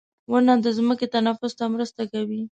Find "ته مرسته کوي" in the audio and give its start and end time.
1.59-2.39